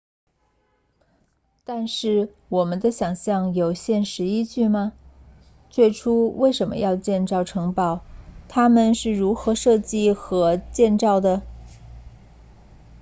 [1.63, 4.93] 但是我们的想象有现实依据吗
[5.69, 8.01] 最初为什么要建城堡
[8.49, 11.43] 它们是如何设计和建造的